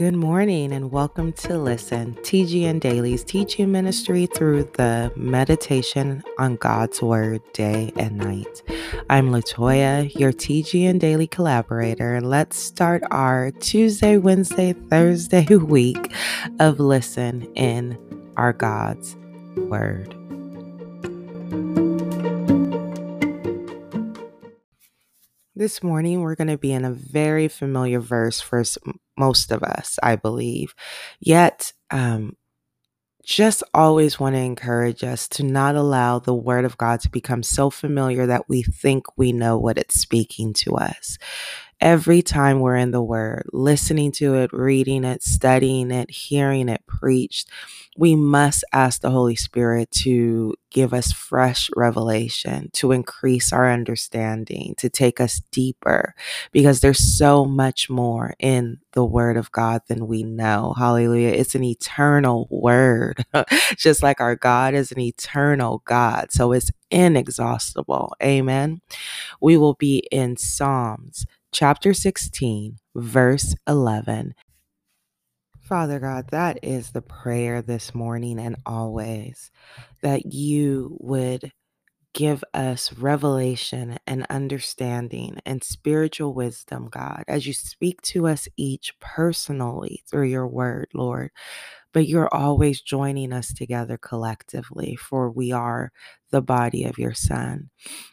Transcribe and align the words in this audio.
Good 0.00 0.16
morning 0.16 0.72
and 0.72 0.90
welcome 0.90 1.34
to 1.34 1.58
Listen, 1.58 2.14
TGN 2.22 2.80
Daily's 2.80 3.22
teaching 3.22 3.70
ministry 3.70 4.24
through 4.24 4.70
the 4.72 5.12
meditation 5.14 6.22
on 6.38 6.56
God's 6.56 7.02
Word 7.02 7.42
day 7.52 7.92
and 7.96 8.16
night. 8.16 8.62
I'm 9.10 9.28
Latoya, 9.28 10.18
your 10.18 10.32
TGN 10.32 11.00
Daily 11.00 11.26
collaborator, 11.26 12.14
and 12.14 12.30
let's 12.30 12.56
start 12.56 13.02
our 13.10 13.50
Tuesday, 13.50 14.16
Wednesday, 14.16 14.72
Thursday 14.72 15.44
week 15.54 16.14
of 16.60 16.80
Listen 16.80 17.42
in 17.54 17.98
our 18.38 18.54
God's 18.54 19.18
Word. 19.56 20.16
This 25.60 25.82
morning, 25.82 26.22
we're 26.22 26.36
going 26.36 26.48
to 26.48 26.56
be 26.56 26.72
in 26.72 26.86
a 26.86 26.90
very 26.90 27.46
familiar 27.46 28.00
verse 28.00 28.40
for 28.40 28.64
most 29.18 29.52
of 29.52 29.62
us, 29.62 29.98
I 30.02 30.16
believe. 30.16 30.74
Yet, 31.20 31.74
um, 31.90 32.38
just 33.22 33.62
always 33.74 34.18
want 34.18 34.36
to 34.36 34.40
encourage 34.40 35.04
us 35.04 35.28
to 35.28 35.42
not 35.42 35.74
allow 35.74 36.18
the 36.18 36.32
Word 36.32 36.64
of 36.64 36.78
God 36.78 37.00
to 37.00 37.10
become 37.10 37.42
so 37.42 37.68
familiar 37.68 38.24
that 38.24 38.48
we 38.48 38.62
think 38.62 39.04
we 39.18 39.32
know 39.32 39.58
what 39.58 39.76
it's 39.76 40.00
speaking 40.00 40.54
to 40.54 40.76
us 40.76 41.18
every 41.80 42.22
time 42.22 42.60
we're 42.60 42.76
in 42.76 42.90
the 42.90 43.02
Word, 43.02 43.44
listening 43.52 44.12
to 44.12 44.34
it, 44.34 44.52
reading 44.52 45.04
it, 45.04 45.22
studying 45.22 45.90
it, 45.90 46.10
hearing 46.10 46.68
it 46.68 46.86
preached, 46.86 47.48
we 47.96 48.14
must 48.14 48.64
ask 48.72 49.00
the 49.00 49.10
Holy 49.10 49.36
Spirit 49.36 49.90
to 49.90 50.54
give 50.70 50.94
us 50.94 51.12
fresh 51.12 51.68
revelation, 51.76 52.70
to 52.72 52.92
increase 52.92 53.52
our 53.52 53.70
understanding, 53.70 54.74
to 54.78 54.88
take 54.88 55.20
us 55.20 55.40
deeper, 55.50 56.14
because 56.52 56.80
there's 56.80 57.18
so 57.18 57.44
much 57.44 57.90
more 57.90 58.34
in 58.38 58.78
the 58.92 59.04
Word 59.04 59.36
of 59.36 59.50
God 59.52 59.82
than 59.88 60.06
we 60.06 60.22
know. 60.22 60.74
Hallelujah. 60.78 61.28
It's 61.28 61.54
an 61.54 61.64
eternal 61.64 62.46
Word, 62.50 63.24
just 63.76 64.02
like 64.02 64.20
our 64.20 64.36
God 64.36 64.74
is 64.74 64.92
an 64.92 65.00
eternal 65.00 65.82
God. 65.84 66.30
So 66.30 66.52
it's 66.52 66.70
inexhaustible. 66.90 68.14
Amen. 68.22 68.80
We 69.40 69.56
will 69.56 69.74
be 69.74 69.98
in 70.10 70.36
Psalms 70.36 71.26
chapter 71.52 71.92
16, 71.92 72.78
verse 72.94 73.54
11. 73.66 74.34
Father 75.60 76.00
God, 76.00 76.28
that 76.30 76.58
is 76.62 76.90
the 76.90 77.02
prayer 77.02 77.62
this 77.62 77.94
morning 77.94 78.38
and 78.38 78.56
always 78.66 79.50
that 80.02 80.32
you 80.32 80.96
would 81.00 81.52
give 82.12 82.42
us 82.52 82.92
revelation 82.94 83.98
and 84.06 84.26
understanding 84.28 85.38
and 85.46 85.62
spiritual 85.62 86.34
wisdom, 86.34 86.88
God, 86.90 87.22
as 87.28 87.46
you 87.46 87.52
speak 87.52 88.02
to 88.02 88.26
us 88.26 88.48
each 88.56 88.98
personally 89.00 90.02
through 90.10 90.26
your 90.26 90.48
word, 90.48 90.88
Lord. 90.92 91.30
But 91.92 92.08
you're 92.08 92.32
always 92.32 92.80
joining 92.80 93.32
us 93.32 93.52
together 93.52 93.96
collectively, 93.96 94.96
for 94.96 95.30
we 95.30 95.52
are 95.52 95.92
the 96.30 96.42
body 96.42 96.84
of 96.84 96.98
your 96.98 97.14
Son. 97.14 97.70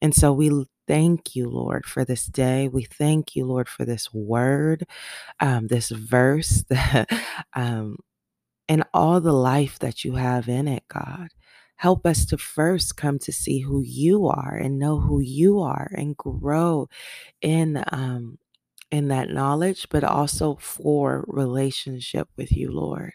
And 0.00 0.14
so 0.14 0.32
we 0.32 0.66
thank 0.90 1.36
you, 1.36 1.48
Lord, 1.48 1.86
for 1.86 2.04
this 2.04 2.26
day. 2.26 2.66
We 2.66 2.82
thank 2.82 3.36
you, 3.36 3.46
Lord, 3.46 3.68
for 3.68 3.84
this 3.84 4.12
word, 4.12 4.84
um, 5.38 5.68
this 5.68 5.90
verse, 5.90 6.64
um, 7.54 7.98
and 8.68 8.84
all 8.92 9.20
the 9.20 9.32
life 9.32 9.78
that 9.80 10.04
you 10.04 10.14
have 10.16 10.48
in 10.48 10.68
it, 10.68 10.84
God. 10.88 11.28
Help 11.76 12.06
us 12.06 12.26
to 12.26 12.38
first 12.38 12.96
come 12.96 13.20
to 13.20 13.32
see 13.32 13.60
who 13.60 13.82
you 13.82 14.26
are 14.26 14.56
and 14.56 14.80
know 14.80 14.98
who 15.00 15.20
you 15.20 15.60
are 15.60 15.92
and 15.96 16.16
grow 16.16 16.88
in 17.42 17.84
um, 17.92 18.38
in 18.92 19.08
that 19.08 19.30
knowledge, 19.30 19.86
but 19.90 20.04
also 20.04 20.56
for 20.60 21.24
relationship 21.28 22.28
with 22.36 22.52
you, 22.52 22.72
Lord. 22.72 23.12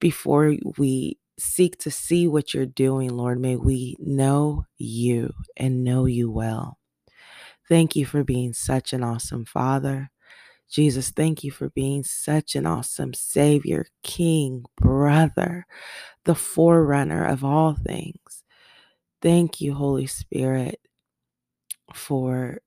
Before 0.00 0.54
we 0.78 1.18
seek 1.38 1.78
to 1.78 1.90
see 1.92 2.28
what 2.28 2.54
you're 2.54 2.66
doing, 2.66 3.10
Lord, 3.10 3.40
may 3.40 3.56
we 3.56 3.96
know 4.00 4.66
you 4.78 5.32
and 5.56 5.84
know 5.84 6.06
you 6.06 6.30
well. 6.30 6.79
Thank 7.70 7.94
you 7.94 8.04
for 8.04 8.24
being 8.24 8.52
such 8.52 8.92
an 8.92 9.04
awesome 9.04 9.44
Father. 9.44 10.10
Jesus, 10.68 11.10
thank 11.10 11.44
you 11.44 11.52
for 11.52 11.70
being 11.70 12.02
such 12.02 12.56
an 12.56 12.66
awesome 12.66 13.14
Savior, 13.14 13.86
King, 14.02 14.64
brother, 14.76 15.66
the 16.24 16.34
forerunner 16.34 17.24
of 17.24 17.44
all 17.44 17.76
things. 17.76 18.42
Thank 19.22 19.60
you, 19.60 19.72
Holy 19.72 20.08
Spirit, 20.08 20.80
for 21.94 22.58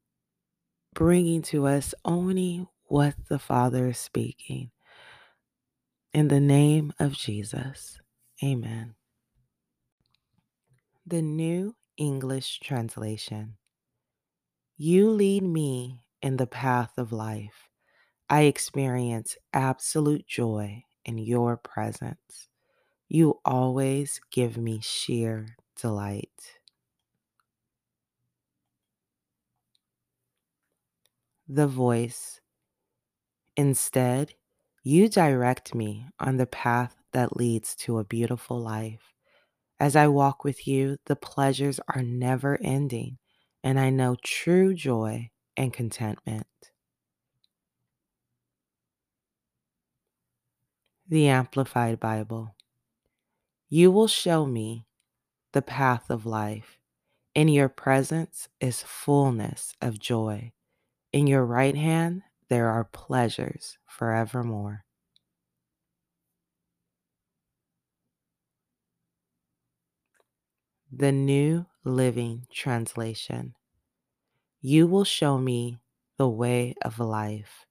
bringing 0.95 1.41
to 1.43 1.67
us 1.67 1.93
only 2.05 2.65
what 2.85 3.13
the 3.27 3.39
Father 3.39 3.89
is 3.89 3.97
speaking. 3.97 4.71
In 6.13 6.29
the 6.29 6.39
name 6.39 6.93
of 6.97 7.11
Jesus, 7.11 7.99
amen. 8.41 8.95
The 11.05 11.21
New 11.21 11.75
English 11.97 12.61
Translation 12.61 13.57
You 14.77 15.09
lead 15.09 15.41
me 15.43 16.01
in 16.21 16.37
the 16.37 16.45
path 16.45 16.97
of 16.99 17.11
life. 17.11 17.69
I 18.29 18.43
experience 18.43 19.37
absolute 19.53 20.27
joy 20.27 20.85
in 21.05 21.17
your 21.17 21.57
presence. 21.57 22.49
You 23.09 23.41
always 23.45 24.21
give 24.31 24.57
me 24.57 24.81
sheer 24.81 25.57
delight. 25.75 26.59
The 31.47 31.67
voice. 31.67 32.41
Instead, 33.55 34.35
you 34.83 35.09
direct 35.09 35.73
me 35.73 36.07
on 36.19 36.37
the 36.37 36.45
path 36.45 36.95
that 37.13 37.35
leads 37.37 37.75
to 37.77 37.97
a 37.97 38.03
beautiful 38.03 38.59
life. 38.59 39.13
As 39.79 39.95
I 39.95 40.07
walk 40.07 40.43
with 40.43 40.67
you, 40.67 40.97
the 41.05 41.15
pleasures 41.15 41.79
are 41.89 42.03
never 42.03 42.59
ending, 42.61 43.19
and 43.63 43.79
I 43.79 43.89
know 43.89 44.15
true 44.21 44.73
joy 44.73 45.31
and 45.55 45.71
contentment. 45.71 46.47
The 51.07 51.27
Amplified 51.27 51.99
Bible. 51.99 52.55
You 53.69 53.91
will 53.91 54.07
show 54.07 54.45
me 54.45 54.85
the 55.53 55.61
path 55.61 56.09
of 56.09 56.25
life. 56.25 56.77
In 57.33 57.47
your 57.47 57.69
presence 57.69 58.49
is 58.59 58.83
fullness 58.83 59.73
of 59.81 59.99
joy. 59.99 60.51
In 61.11 61.27
your 61.27 61.45
right 61.45 61.75
hand 61.75 62.23
there 62.49 62.69
are 62.69 62.83
pleasures 62.83 63.77
forevermore. 63.87 64.85
The 70.91 71.11
New 71.11 71.65
Living 71.85 72.47
Translation. 72.49 73.55
You 74.61 74.87
will 74.87 75.03
show 75.03 75.37
me 75.37 75.79
the 76.17 76.29
way 76.29 76.75
of 76.81 76.97
life, 76.97 77.65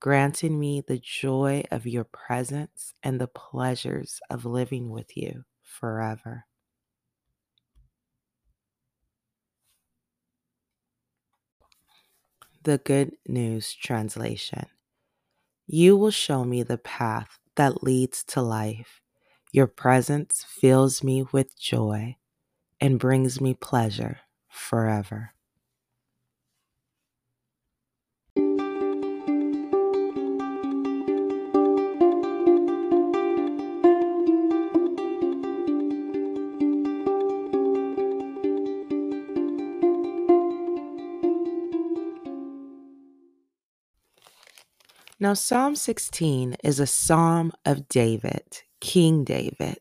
granting 0.00 0.58
me 0.58 0.80
the 0.80 0.98
joy 0.98 1.64
of 1.70 1.86
your 1.86 2.04
presence 2.04 2.94
and 3.02 3.20
the 3.20 3.26
pleasures 3.26 4.18
of 4.30 4.46
living 4.46 4.88
with 4.88 5.14
you 5.14 5.44
forever. 5.62 6.46
The 12.62 12.78
Good 12.78 13.16
News 13.28 13.74
Translation. 13.74 14.68
You 15.66 15.98
will 15.98 16.10
show 16.10 16.44
me 16.44 16.62
the 16.62 16.78
path 16.78 17.38
that 17.56 17.82
leads 17.82 18.24
to 18.24 18.40
life. 18.40 19.02
Your 19.52 19.66
presence 19.66 20.46
fills 20.48 21.04
me 21.04 21.26
with 21.30 21.58
joy 21.58 22.16
and 22.80 22.98
brings 22.98 23.40
me 23.40 23.54
pleasure 23.54 24.20
forever. 24.48 25.32
Now, 45.22 45.34
Psalm 45.34 45.76
16 45.76 46.56
is 46.64 46.80
a 46.80 46.86
psalm 46.86 47.52
of 47.66 47.88
David, 47.88 48.62
King 48.80 49.24
David. 49.24 49.78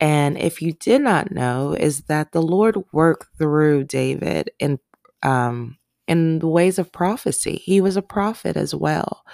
And 0.00 0.38
if 0.38 0.62
you 0.62 0.72
did 0.72 1.02
not 1.02 1.32
know, 1.32 1.72
is 1.72 2.02
that 2.02 2.32
the 2.32 2.42
Lord 2.42 2.76
worked 2.92 3.36
through 3.38 3.84
David 3.84 4.50
in 4.58 4.78
um, 5.22 5.78
in 6.06 6.38
the 6.38 6.48
ways 6.48 6.78
of 6.78 6.92
prophecy. 6.92 7.56
He 7.64 7.80
was 7.80 7.96
a 7.96 8.02
prophet 8.02 8.56
as 8.56 8.74
well. 8.74 9.24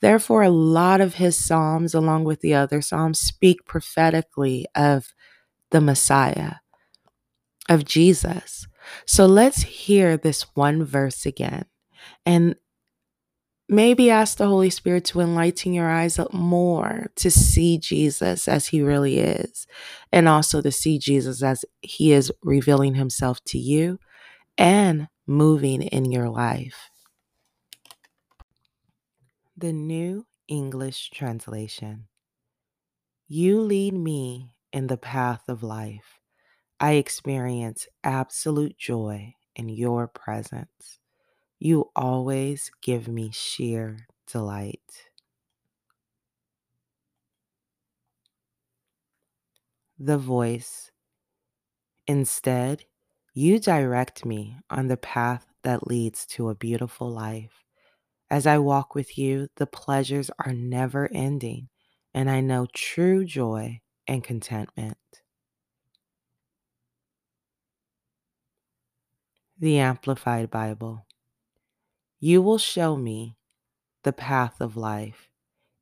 Therefore, 0.00 0.42
a 0.42 0.50
lot 0.50 1.00
of 1.00 1.14
his 1.14 1.36
psalms, 1.36 1.94
along 1.94 2.24
with 2.24 2.40
the 2.40 2.54
other 2.54 2.82
psalms, 2.82 3.18
speak 3.18 3.64
prophetically 3.64 4.66
of 4.74 5.14
the 5.70 5.80
Messiah, 5.80 6.54
of 7.68 7.84
Jesus. 7.84 8.66
So 9.06 9.26
let's 9.26 9.62
hear 9.62 10.16
this 10.16 10.42
one 10.54 10.84
verse 10.84 11.26
again. 11.26 11.66
And 12.26 12.56
maybe 13.70 14.10
ask 14.10 14.36
the 14.36 14.48
Holy 14.48 14.70
Spirit 14.70 15.04
to 15.06 15.20
enlighten 15.20 15.72
your 15.72 15.88
eyes 15.88 16.18
up 16.18 16.34
more 16.34 17.06
to 17.16 17.30
see 17.30 17.78
Jesus 17.78 18.48
as 18.48 18.68
he 18.68 18.82
really 18.82 19.20
is, 19.20 19.66
and 20.12 20.28
also 20.28 20.60
to 20.60 20.72
see 20.72 20.98
Jesus 20.98 21.42
as 21.42 21.64
he 21.80 22.12
is 22.12 22.32
revealing 22.42 22.96
himself 22.96 23.42
to 23.44 23.58
you 23.58 23.98
and 24.58 25.08
moving 25.26 25.82
in 25.82 26.10
your 26.12 26.28
life. 26.28 26.90
The 29.56 29.72
New 29.72 30.26
English 30.48 31.10
Translation 31.10 32.08
You 33.28 33.60
lead 33.60 33.94
me 33.94 34.54
in 34.72 34.88
the 34.88 34.96
path 34.98 35.42
of 35.48 35.62
life. 35.62 36.18
I 36.80 36.92
experience 36.92 37.88
absolute 38.04 38.78
joy 38.78 39.34
in 39.56 39.68
your 39.68 40.08
presence. 40.08 40.99
You 41.60 41.92
always 41.94 42.72
give 42.82 43.06
me 43.06 43.30
sheer 43.30 44.08
delight. 44.26 45.10
The 50.00 50.18
voice. 50.18 50.90
Instead, 52.06 52.84
you 53.32 53.58
direct 53.58 54.26
me 54.26 54.58
on 54.68 54.88
the 54.88 54.98
path 54.98 55.46
that 55.62 55.86
leads 55.86 56.26
to 56.26 56.50
a 56.50 56.54
beautiful 56.54 57.08
life. 57.10 57.64
As 58.30 58.46
I 58.46 58.58
walk 58.58 58.94
with 58.94 59.18
you, 59.18 59.48
the 59.56 59.66
pleasures 59.66 60.30
are 60.38 60.52
never 60.54 61.10
ending, 61.12 61.70
and 62.14 62.30
I 62.30 62.40
know 62.42 62.66
true 62.74 63.24
joy 63.24 63.80
and 64.08 64.24
contentment. 64.24 64.98
The 69.60 69.78
Amplified 69.78 70.50
Bible. 70.50 71.06
You 72.22 72.42
will 72.42 72.58
show 72.58 72.96
me 72.96 73.38
the 74.02 74.12
path 74.12 74.60
of 74.60 74.76
life. 74.76 75.30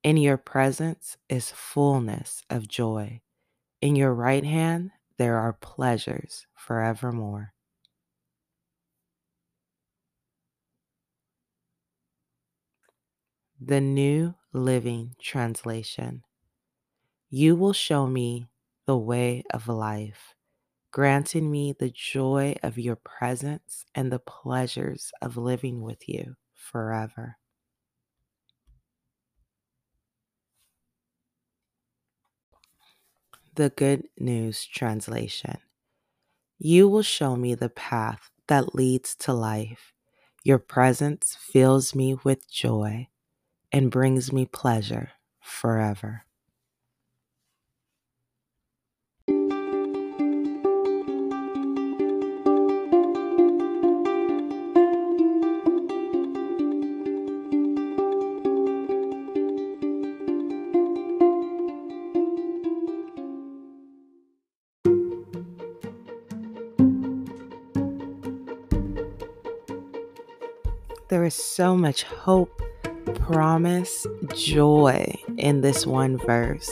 In 0.04 0.16
your 0.16 0.36
presence 0.36 1.16
is 1.28 1.50
fullness 1.50 2.42
of 2.48 2.68
joy. 2.68 3.22
In 3.80 3.96
your 3.96 4.14
right 4.14 4.44
hand 4.44 4.92
there 5.16 5.36
are 5.36 5.52
pleasures 5.52 6.46
forevermore. 6.54 7.54
The 13.60 13.80
New 13.80 14.36
Living 14.52 15.16
Translation. 15.20 16.22
You 17.28 17.56
will 17.56 17.72
show 17.72 18.06
me 18.06 18.46
the 18.86 18.96
way 18.96 19.42
of 19.52 19.66
life, 19.66 20.36
granting 20.98 21.48
me 21.48 21.72
the 21.72 21.90
joy 21.90 22.56
of 22.60 22.76
your 22.76 22.96
presence 22.96 23.84
and 23.94 24.10
the 24.10 24.18
pleasures 24.18 25.12
of 25.22 25.36
living 25.36 25.80
with 25.80 26.08
you 26.08 26.34
forever. 26.52 27.36
The 33.54 33.70
Good 33.70 34.08
News 34.18 34.66
Translation. 34.66 35.58
You 36.58 36.88
will 36.88 37.02
show 37.02 37.36
me 37.36 37.54
the 37.54 37.68
path 37.68 38.32
that 38.48 38.74
leads 38.74 39.14
to 39.20 39.32
life. 39.32 39.92
Your 40.42 40.58
presence 40.58 41.36
fills 41.38 41.94
me 41.94 42.16
with 42.24 42.50
joy 42.50 43.06
and 43.70 43.88
brings 43.88 44.32
me 44.32 44.46
pleasure 44.46 45.12
forever. 45.40 46.24
There 71.08 71.24
is 71.24 71.34
so 71.34 71.74
much 71.74 72.02
hope, 72.02 72.60
promise, 73.14 74.06
joy 74.34 75.18
in 75.38 75.62
this 75.62 75.86
one 75.86 76.18
verse. 76.18 76.70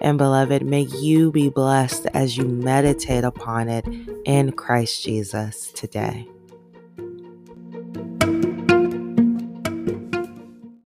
And 0.00 0.18
beloved, 0.18 0.64
may 0.64 0.82
you 0.82 1.30
be 1.30 1.50
blessed 1.50 2.06
as 2.12 2.36
you 2.36 2.46
meditate 2.46 3.22
upon 3.22 3.68
it 3.68 3.86
in 4.24 4.50
Christ 4.52 5.04
Jesus 5.04 5.70
today. 5.70 6.28